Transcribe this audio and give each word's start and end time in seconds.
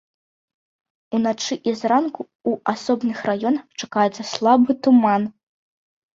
Уначы 1.17 1.53
і 1.71 1.73
зранку 1.81 2.21
ў 2.31 2.51
асобных 2.73 3.17
раёнах 3.29 3.65
чакаецца 3.83 4.23
слабы 4.33 4.71
туман. 4.83 5.31